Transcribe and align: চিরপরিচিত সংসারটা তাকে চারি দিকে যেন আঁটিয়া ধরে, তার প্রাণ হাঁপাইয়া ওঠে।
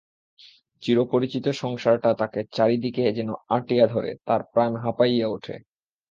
চিরপরিচিত 0.83 1.45
সংসারটা 1.61 2.09
তাকে 2.13 2.39
চারি 2.53 2.77
দিকে 2.77 3.03
যেন 3.11 3.29
আঁটিয়া 3.49 3.85
ধরে, 3.87 4.11
তার 4.25 4.41
প্রাণ 4.53 4.71
হাঁপাইয়া 4.75 5.27
ওঠে। 5.27 5.55